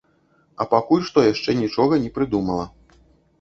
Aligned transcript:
А 0.63 0.65
пакуль 0.71 1.03
што 1.09 1.25
яшчэ 1.25 1.55
нічога 1.59 2.01
не 2.07 2.11
прыдумала. 2.17 2.65